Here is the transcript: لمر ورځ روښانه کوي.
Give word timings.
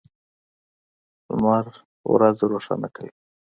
لمر 1.27 1.65
ورځ 2.13 2.37
روښانه 2.51 2.87
کوي. 2.95 3.11